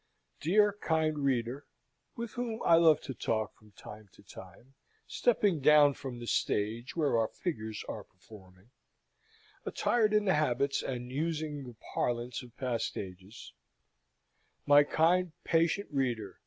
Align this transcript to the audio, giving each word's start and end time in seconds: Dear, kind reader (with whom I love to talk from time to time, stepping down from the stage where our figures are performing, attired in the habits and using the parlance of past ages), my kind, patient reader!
Dear, 0.39 0.73
kind 0.81 1.19
reader 1.19 1.67
(with 2.15 2.31
whom 2.31 2.59
I 2.65 2.73
love 2.77 3.01
to 3.01 3.13
talk 3.13 3.53
from 3.53 3.69
time 3.73 4.09
to 4.13 4.23
time, 4.23 4.73
stepping 5.05 5.59
down 5.59 5.93
from 5.93 6.17
the 6.17 6.25
stage 6.25 6.95
where 6.95 7.19
our 7.19 7.27
figures 7.27 7.83
are 7.87 8.03
performing, 8.03 8.71
attired 9.63 10.15
in 10.15 10.25
the 10.25 10.33
habits 10.33 10.81
and 10.81 11.11
using 11.11 11.65
the 11.65 11.75
parlance 11.93 12.41
of 12.41 12.57
past 12.57 12.97
ages), 12.97 13.53
my 14.65 14.83
kind, 14.83 15.33
patient 15.43 15.87
reader! 15.91 16.39